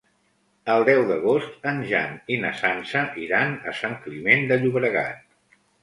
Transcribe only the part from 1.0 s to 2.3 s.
d'agost en Jan